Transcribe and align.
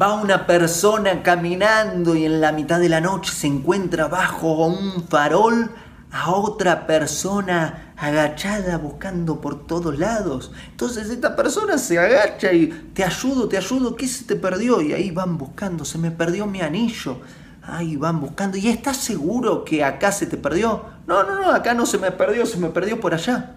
Va 0.00 0.14
una 0.14 0.46
persona 0.46 1.24
caminando 1.24 2.14
y 2.14 2.24
en 2.24 2.40
la 2.40 2.52
mitad 2.52 2.78
de 2.78 2.88
la 2.88 3.00
noche 3.00 3.32
se 3.32 3.48
encuentra 3.48 4.06
bajo 4.06 4.66
un 4.66 5.02
farol 5.08 5.72
a 6.12 6.30
otra 6.30 6.86
persona 6.86 7.94
agachada 7.96 8.78
buscando 8.78 9.40
por 9.40 9.66
todos 9.66 9.98
lados. 9.98 10.52
Entonces 10.70 11.10
esta 11.10 11.34
persona 11.34 11.78
se 11.78 11.98
agacha 11.98 12.52
y 12.52 12.68
te 12.94 13.02
ayudo, 13.02 13.48
te 13.48 13.56
ayudo, 13.56 13.96
¿qué 13.96 14.06
se 14.06 14.24
te 14.24 14.36
perdió? 14.36 14.80
Y 14.80 14.92
ahí 14.92 15.10
van 15.10 15.36
buscando, 15.36 15.84
se 15.84 15.98
me 15.98 16.12
perdió 16.12 16.46
mi 16.46 16.60
anillo. 16.60 17.18
Ahí 17.62 17.96
van 17.96 18.20
buscando. 18.20 18.56
¿Y 18.56 18.68
estás 18.68 18.98
seguro 18.98 19.64
que 19.64 19.82
acá 19.82 20.12
se 20.12 20.26
te 20.26 20.36
perdió? 20.36 20.84
No, 21.08 21.24
no, 21.24 21.40
no, 21.40 21.50
acá 21.50 21.74
no 21.74 21.86
se 21.86 21.98
me 21.98 22.12
perdió, 22.12 22.46
se 22.46 22.58
me 22.58 22.68
perdió 22.68 23.00
por 23.00 23.14
allá. 23.14 23.56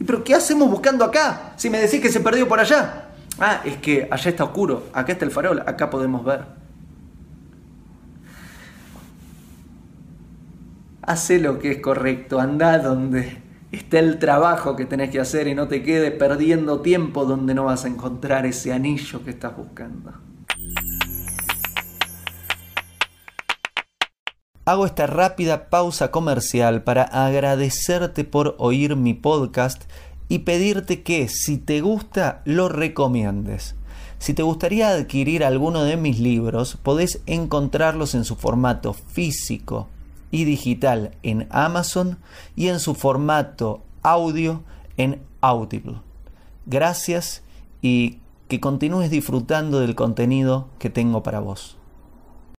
¿Y 0.00 0.04
pero 0.04 0.24
qué 0.24 0.34
hacemos 0.34 0.68
buscando 0.68 1.04
acá? 1.04 1.52
Si 1.56 1.70
me 1.70 1.78
decís 1.78 2.00
que 2.00 2.10
se 2.10 2.20
perdió 2.20 2.48
por 2.48 2.58
allá. 2.58 3.09
Ah, 3.42 3.62
es 3.64 3.78
que 3.78 4.06
allá 4.10 4.30
está 4.30 4.44
oscuro, 4.44 4.88
acá 4.92 5.12
está 5.12 5.24
el 5.24 5.30
farol, 5.30 5.60
acá 5.60 5.88
podemos 5.88 6.22
ver. 6.22 6.44
Hace 11.00 11.40
lo 11.40 11.58
que 11.58 11.72
es 11.72 11.78
correcto, 11.78 12.38
anda 12.38 12.78
donde 12.78 13.38
está 13.72 13.98
el 13.98 14.18
trabajo 14.18 14.76
que 14.76 14.84
tenés 14.84 15.08
que 15.08 15.20
hacer 15.20 15.48
y 15.48 15.54
no 15.54 15.68
te 15.68 15.82
quedes 15.82 16.12
perdiendo 16.12 16.80
tiempo 16.80 17.24
donde 17.24 17.54
no 17.54 17.64
vas 17.64 17.86
a 17.86 17.88
encontrar 17.88 18.44
ese 18.44 18.74
anillo 18.74 19.24
que 19.24 19.30
estás 19.30 19.56
buscando. 19.56 20.12
Hago 24.66 24.84
esta 24.84 25.06
rápida 25.06 25.70
pausa 25.70 26.10
comercial 26.10 26.84
para 26.84 27.02
agradecerte 27.02 28.24
por 28.24 28.54
oír 28.58 28.94
mi 28.94 29.14
podcast 29.14 29.84
y 30.30 30.38
pedirte 30.38 31.02
que 31.02 31.28
si 31.28 31.58
te 31.58 31.80
gusta 31.82 32.40
lo 32.46 32.68
recomiendes. 32.68 33.74
Si 34.20 34.32
te 34.32 34.44
gustaría 34.44 34.88
adquirir 34.90 35.44
alguno 35.44 35.82
de 35.82 35.96
mis 35.96 36.20
libros, 36.20 36.78
podés 36.80 37.20
encontrarlos 37.26 38.14
en 38.14 38.24
su 38.24 38.36
formato 38.36 38.94
físico 38.94 39.88
y 40.30 40.44
digital 40.44 41.16
en 41.24 41.48
Amazon 41.50 42.18
y 42.54 42.68
en 42.68 42.78
su 42.78 42.94
formato 42.94 43.82
audio 44.02 44.62
en 44.96 45.20
Audible. 45.40 45.96
Gracias 46.64 47.42
y 47.82 48.18
que 48.46 48.60
continúes 48.60 49.10
disfrutando 49.10 49.80
del 49.80 49.96
contenido 49.96 50.68
que 50.78 50.90
tengo 50.90 51.24
para 51.24 51.40
vos. 51.40 51.79